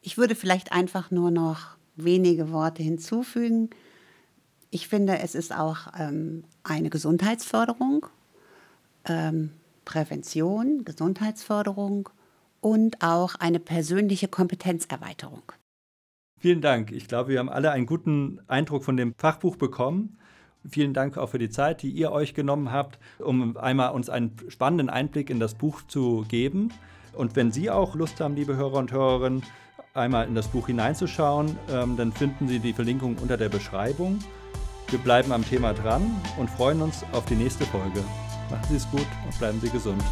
Ich 0.01 0.17
würde 0.17 0.33
vielleicht 0.33 0.71
einfach 0.71 1.11
nur 1.11 1.29
noch 1.29 1.77
wenige 1.95 2.51
Worte 2.51 2.81
hinzufügen. 2.81 3.69
Ich 4.71 4.87
finde, 4.87 5.19
es 5.19 5.35
ist 5.35 5.55
auch 5.55 5.93
ähm, 5.95 6.43
eine 6.63 6.89
Gesundheitsförderung, 6.89 8.07
ähm, 9.05 9.51
Prävention, 9.85 10.83
Gesundheitsförderung 10.85 12.09
und 12.59 13.03
auch 13.03 13.35
eine 13.35 13.59
persönliche 13.59 14.27
Kompetenzerweiterung. 14.27 15.43
Vielen 16.39 16.61
Dank. 16.61 16.91
Ich 16.91 17.07
glaube, 17.07 17.29
wir 17.29 17.39
haben 17.39 17.49
alle 17.49 17.69
einen 17.71 17.85
guten 17.85 18.39
Eindruck 18.47 18.83
von 18.83 18.97
dem 18.97 19.13
Fachbuch 19.19 19.55
bekommen. 19.55 20.17
Vielen 20.67 20.93
Dank 20.93 21.17
auch 21.17 21.29
für 21.29 21.39
die 21.39 21.49
Zeit, 21.49 21.81
die 21.81 21.89
ihr 21.89 22.11
euch 22.11 22.33
genommen 22.33 22.71
habt, 22.71 22.99
um 23.19 23.55
einmal 23.57 23.91
uns 23.91 24.09
einen 24.09 24.35
spannenden 24.49 24.89
Einblick 24.89 25.29
in 25.29 25.39
das 25.39 25.55
Buch 25.55 25.81
zu 25.87 26.25
geben. 26.27 26.71
Und 27.13 27.35
wenn 27.35 27.51
Sie 27.51 27.69
auch 27.69 27.95
Lust 27.95 28.19
haben, 28.19 28.35
liebe 28.35 28.55
Hörer 28.55 28.77
und 28.77 28.91
Hörerinnen, 28.91 29.43
einmal 29.93 30.27
in 30.27 30.35
das 30.35 30.47
Buch 30.47 30.67
hineinzuschauen, 30.67 31.57
ähm, 31.71 31.97
dann 31.97 32.11
finden 32.11 32.47
Sie 32.47 32.59
die 32.59 32.73
Verlinkung 32.73 33.17
unter 33.21 33.37
der 33.37 33.49
Beschreibung. 33.49 34.19
Wir 34.89 34.99
bleiben 34.99 35.31
am 35.31 35.45
Thema 35.45 35.73
dran 35.73 36.03
und 36.37 36.49
freuen 36.49 36.81
uns 36.81 37.05
auf 37.13 37.25
die 37.25 37.35
nächste 37.35 37.65
Folge. 37.65 38.03
Machen 38.49 38.65
Sie 38.69 38.75
es 38.75 38.89
gut 38.89 39.07
und 39.25 39.37
bleiben 39.37 39.59
Sie 39.61 39.69
gesund. 39.69 40.03